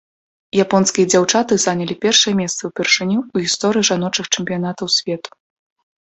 [0.65, 5.29] Японскія дзяўчаты занялі першае месца ўпершыню ў гісторыі жаночых чэмпіянатаў свету.